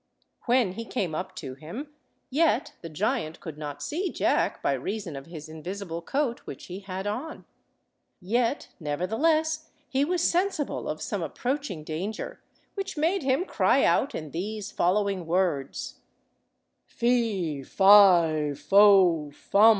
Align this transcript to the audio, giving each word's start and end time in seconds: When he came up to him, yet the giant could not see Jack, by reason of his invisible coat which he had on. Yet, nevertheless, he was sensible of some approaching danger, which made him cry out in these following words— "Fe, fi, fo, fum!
When 0.47 0.71
he 0.71 0.83
came 0.85 1.13
up 1.13 1.35
to 1.35 1.53
him, 1.53 1.93
yet 2.31 2.73
the 2.81 2.89
giant 2.89 3.39
could 3.39 3.55
not 3.55 3.83
see 3.83 4.11
Jack, 4.11 4.59
by 4.63 4.71
reason 4.73 5.15
of 5.15 5.27
his 5.27 5.47
invisible 5.47 6.01
coat 6.01 6.39
which 6.45 6.65
he 6.65 6.79
had 6.79 7.05
on. 7.05 7.45
Yet, 8.19 8.69
nevertheless, 8.79 9.69
he 9.87 10.03
was 10.03 10.27
sensible 10.27 10.89
of 10.89 11.03
some 11.03 11.21
approaching 11.21 11.83
danger, 11.83 12.41
which 12.73 12.97
made 12.97 13.21
him 13.21 13.45
cry 13.45 13.83
out 13.83 14.15
in 14.15 14.31
these 14.31 14.71
following 14.71 15.27
words— 15.27 15.99
"Fe, 16.87 17.61
fi, 17.61 18.55
fo, 18.55 19.29
fum! 19.29 19.69